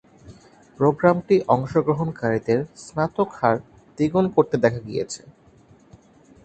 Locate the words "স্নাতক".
2.77-3.29